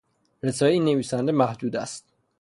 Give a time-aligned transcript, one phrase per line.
[0.43, 2.13] رسایی این نویسنده محدود است.